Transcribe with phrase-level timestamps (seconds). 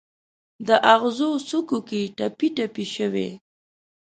[0.67, 3.29] د اغزو څوکو کې ټپي، ټپي شوي